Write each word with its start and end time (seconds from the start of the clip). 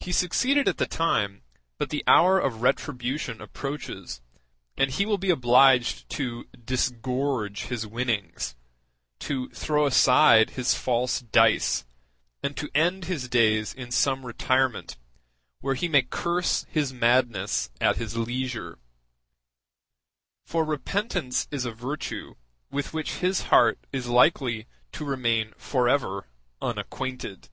He 0.00 0.12
succeeded 0.12 0.68
at 0.68 0.76
the 0.76 0.84
time, 0.84 1.40
but 1.78 1.88
the 1.88 2.04
hour 2.06 2.38
of 2.38 2.60
retribution 2.60 3.40
approaches, 3.40 4.20
and 4.76 4.90
he 4.90 5.06
will 5.06 5.16
be 5.16 5.30
obliged 5.30 6.06
to 6.10 6.44
disgorge 6.62 7.62
his 7.68 7.86
winnings, 7.86 8.54
to 9.20 9.48
throw 9.52 9.86
aside 9.86 10.50
his 10.50 10.74
false 10.74 11.20
dice, 11.20 11.86
and 12.42 12.54
to 12.54 12.68
end 12.74 13.06
his 13.06 13.30
days 13.30 13.72
in 13.72 13.90
some 13.90 14.26
retirement, 14.26 14.98
where 15.60 15.74
he 15.74 15.88
may 15.88 16.02
curse 16.02 16.66
his 16.68 16.92
madness 16.92 17.70
at 17.80 17.96
his 17.96 18.14
leisure; 18.14 18.78
for 20.44 20.66
repentance 20.66 21.48
is 21.50 21.64
a 21.64 21.72
virtue 21.72 22.34
with 22.70 22.92
which 22.92 23.20
his 23.20 23.44
heart 23.44 23.78
is 23.90 24.06
likely 24.06 24.66
to 24.92 25.02
remain 25.06 25.54
forever 25.56 26.28
unacquainted. 26.60 27.48